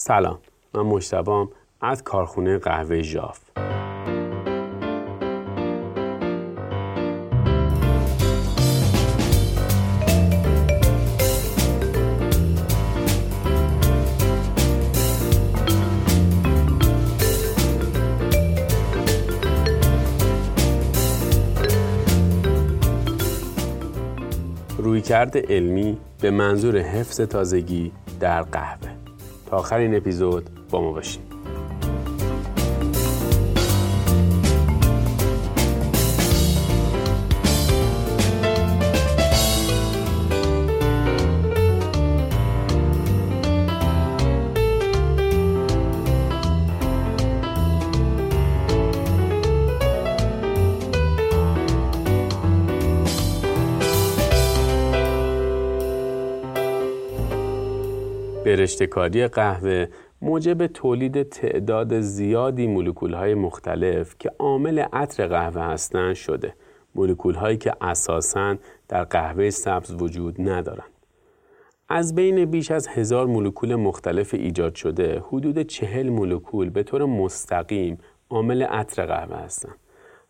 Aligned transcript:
سلام 0.00 0.38
من 0.74 0.82
مشتبام 0.82 1.50
از 1.80 2.02
کارخونه 2.02 2.58
قهوه 2.58 3.02
ژاف. 3.02 3.40
رویکرد 24.78 25.36
علمی 25.52 25.98
به 26.20 26.30
منظور 26.30 26.78
حفظ 26.78 27.20
تازگی 27.20 27.92
در 28.20 28.42
قهوه. 28.42 28.97
تا 29.50 29.56
آخر 29.56 29.76
این 29.76 29.96
اپیزود 29.96 30.50
با 30.70 30.80
ما 30.80 30.92
باشید 30.92 31.37
برشتکاری 58.48 59.28
قهوه 59.28 59.86
موجب 60.22 60.66
تولید 60.66 61.22
تعداد 61.22 62.00
زیادی 62.00 62.66
مولکول 62.66 63.14
های 63.14 63.34
مختلف 63.34 64.14
که 64.18 64.30
عامل 64.38 64.78
عطر 64.78 65.26
قهوه 65.26 65.62
هستند 65.62 66.14
شده. 66.14 66.54
مولکول 66.94 67.34
هایی 67.34 67.56
که 67.56 67.72
اساساً 67.80 68.56
در 68.88 69.04
قهوه 69.04 69.50
سبز 69.50 70.02
وجود 70.02 70.40
ندارند. 70.40 70.90
از 71.88 72.14
بین 72.14 72.44
بیش 72.44 72.70
از 72.70 72.88
هزار 72.88 73.26
مولکول 73.26 73.74
مختلف 73.74 74.34
ایجاد 74.34 74.74
شده، 74.74 75.22
حدود 75.28 75.62
چهل 75.62 76.08
مولکول 76.08 76.70
به 76.70 76.82
طور 76.82 77.04
مستقیم 77.04 77.98
عامل 78.30 78.62
عطر 78.62 79.06
قهوه 79.06 79.36
هستند. 79.36 79.76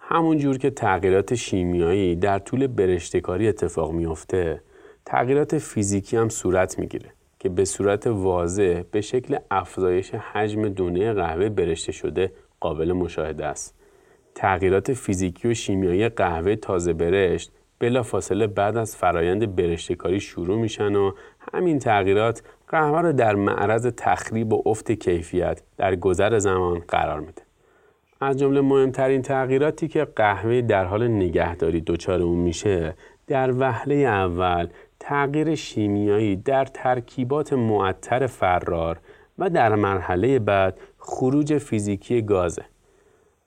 همون 0.00 0.38
جور 0.38 0.58
که 0.58 0.70
تغییرات 0.70 1.34
شیمیایی 1.34 2.16
در 2.16 2.38
طول 2.38 2.66
برشتکاری 2.66 3.48
اتفاق 3.48 3.92
میافته، 3.92 4.62
تغییرات 5.04 5.58
فیزیکی 5.58 6.16
هم 6.16 6.28
صورت 6.28 6.78
می‌گیره. 6.78 7.17
که 7.38 7.48
به 7.48 7.64
صورت 7.64 8.06
واضح 8.06 8.82
به 8.90 9.00
شکل 9.00 9.36
افزایش 9.50 10.14
حجم 10.14 10.68
دونه 10.68 11.12
قهوه 11.12 11.48
برشته 11.48 11.92
شده 11.92 12.32
قابل 12.60 12.92
مشاهده 12.92 13.46
است. 13.46 13.74
تغییرات 14.34 14.92
فیزیکی 14.92 15.48
و 15.48 15.54
شیمیایی 15.54 16.08
قهوه 16.08 16.56
تازه 16.56 16.92
برشت 16.92 17.52
بلا 17.78 18.02
فاصله 18.02 18.46
بعد 18.46 18.76
از 18.76 18.96
فرایند 18.96 19.56
برشته 19.56 19.94
کاری 19.94 20.20
شروع 20.20 20.58
میشن 20.58 20.96
و 20.96 21.12
همین 21.52 21.78
تغییرات 21.78 22.42
قهوه 22.68 23.00
را 23.00 23.12
در 23.12 23.34
معرض 23.34 23.86
تخریب 23.86 24.52
و 24.52 24.62
افت 24.66 24.92
کیفیت 24.92 25.62
در 25.76 25.96
گذر 25.96 26.38
زمان 26.38 26.78
قرار 26.78 27.20
میده. 27.20 27.42
از 28.20 28.38
جمله 28.38 28.60
مهمترین 28.60 29.22
تغییراتی 29.22 29.88
که 29.88 30.04
قهوه 30.04 30.60
در 30.60 30.84
حال 30.84 31.08
نگهداری 31.08 31.80
دچار 31.80 32.22
اون 32.22 32.38
میشه 32.38 32.94
در 33.28 33.52
وهله 33.58 33.94
اول 33.94 34.68
تغییر 35.00 35.54
شیمیایی 35.54 36.36
در 36.36 36.64
ترکیبات 36.64 37.52
معطر 37.52 38.26
فرار 38.26 39.00
و 39.38 39.50
در 39.50 39.74
مرحله 39.74 40.38
بعد 40.38 40.78
خروج 40.98 41.58
فیزیکی 41.58 42.22
گازه. 42.22 42.64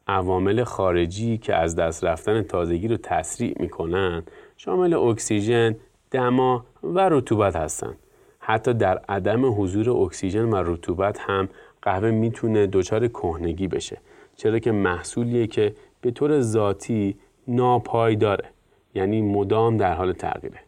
عوامل 0.08 0.64
خارجی 0.64 1.38
که 1.38 1.56
از 1.56 1.76
دست 1.76 2.04
رفتن 2.04 2.42
تازگی 2.42 2.88
رو 2.88 2.98
تسریع 3.04 3.56
می‌کنن 3.60 4.24
شامل 4.58 4.94
اکسیژن، 4.94 5.76
دما 6.12 6.66
و 6.84 7.10
رطوبت 7.10 7.56
هستند. 7.56 7.96
حتی 8.40 8.74
در 8.74 8.98
عدم 9.10 9.62
حضور 9.62 9.90
اکسیژن 9.90 10.46
و 10.46 10.56
رطوبت 10.56 11.20
هم 11.20 11.50
قهوه 11.82 12.12
می‌تونه 12.12 12.68
دچار 12.68 13.08
کهنگی 13.08 13.68
بشه 13.68 13.98
چرا 14.36 14.60
که 14.60 14.72
محصولیه 14.72 15.48
که 15.48 15.76
به 16.02 16.12
طور 16.12 16.42
ذاتی 16.42 17.16
ناپایداره 17.48 18.46
یعنی 18.96 19.22
مدام 19.22 19.78
در 19.78 19.94
حال 19.94 20.14
تغییره. 20.14 20.60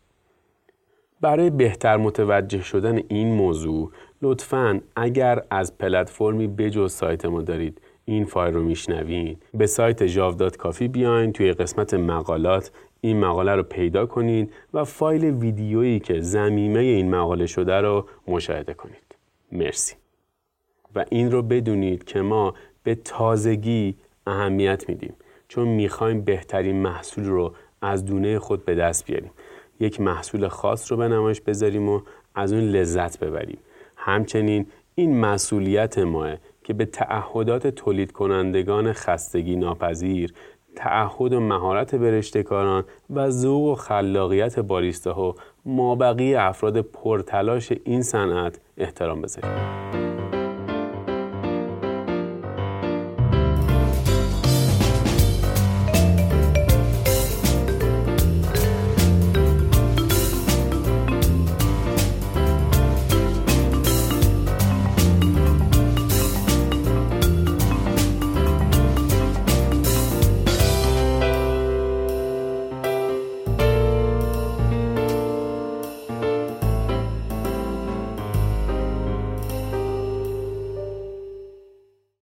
برای 1.22 1.50
بهتر 1.50 1.98
متوجه 1.98 2.62
شدن 2.62 3.00
این 3.08 3.36
موضوع 3.36 3.92
لطفا 4.22 4.82
اگر 4.96 5.44
از 5.50 5.78
پلتفرمی 5.78 6.48
بجز 6.48 6.92
سایت 6.92 7.26
ما 7.26 7.42
دارید 7.42 7.82
این 8.06 8.26
فایل 8.26 8.54
رو 8.54 8.64
میشنوین 8.64 9.38
به 9.54 9.68
سایت 9.68 10.04
جاو 10.04 10.50
کافی 10.50 10.88
بیاین 10.88 11.34
توی 11.34 11.54
قسمت 11.54 11.94
مقالات 11.94 12.72
این 13.02 13.20
مقاله 13.20 13.56
رو 13.56 13.64
پیدا 13.64 14.06
کنید 14.06 14.54
و 14.74 14.84
فایل 14.84 15.24
ویدیویی 15.24 16.00
که 16.00 16.22
زمیمه 16.22 16.80
این 16.80 17.10
مقاله 17.16 17.46
شده 17.46 17.82
رو 17.82 18.08
مشاهده 18.28 18.74
کنید. 18.74 19.16
مرسی. 19.52 19.96
و 20.96 21.06
این 21.10 21.32
رو 21.32 21.42
بدونید 21.42 22.04
که 22.04 22.22
ما 22.22 22.54
به 22.84 22.96
تازگی 22.96 23.96
اهمیت 24.28 24.90
میدیم. 24.90 25.14
چون 25.48 25.68
می‌خوایم 25.68 26.22
بهترین 26.22 26.76
محصول 26.76 27.24
رو 27.24 27.54
از 27.84 28.06
دونه 28.06 28.40
خود 28.40 28.66
به 28.66 28.76
دست 28.76 29.06
بیاریم. 29.06 29.32
یک 29.80 30.02
محصول 30.02 30.48
خاص 30.48 30.92
رو 30.92 30.98
به 30.98 31.08
نمایش 31.08 31.42
بذاریم 31.42 31.90
و 31.90 32.02
از 32.36 32.54
اون 32.54 32.62
لذت 32.62 33.20
ببریم. 33.20 33.58
همچنین 33.96 34.66
این 34.96 35.20
مسئولیت 35.20 35.98
ماه 35.98 36.36
که 36.64 36.74
به 36.74 36.86
تعهدات 36.86 37.68
تولید 37.68 38.12
کنندگان 38.12 38.94
خستگی 38.94 39.56
ناپذیر 39.56 40.34
تعهد 40.76 41.34
و 41.34 41.40
مهارت 41.40 41.96
برشتکاران 41.96 42.84
و 43.10 43.30
ذوق 43.30 43.66
و 43.66 43.76
خلاقیت 43.76 44.60
باریستا 44.60 45.22
و 45.22 45.36
مابقی 45.66 46.36
افراد 46.36 46.82
پرتلاش 46.82 47.74
این 47.84 48.02
صنعت 48.02 48.60
احترام 48.78 49.22
بذاریم. 49.22 49.83